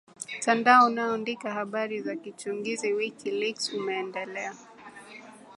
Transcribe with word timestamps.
tandao 0.43 0.85
unaoandika 0.85 1.51
habari 1.53 2.01
za 2.01 2.15
kichunguzi 2.15 2.93
wiki 2.93 3.31
leaks 3.31 3.73
umeendelea 3.73 4.53